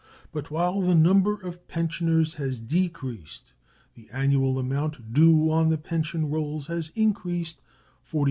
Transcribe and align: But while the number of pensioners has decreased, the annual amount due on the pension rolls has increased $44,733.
But 0.31 0.49
while 0.49 0.81
the 0.81 0.95
number 0.95 1.39
of 1.39 1.67
pensioners 1.67 2.33
has 2.33 2.59
decreased, 2.59 3.53
the 3.93 4.09
annual 4.09 4.57
amount 4.57 5.13
due 5.13 5.51
on 5.51 5.69
the 5.69 5.77
pension 5.77 6.31
rolls 6.31 6.65
has 6.65 6.91
increased 6.95 7.61
$44,733. 8.11 8.19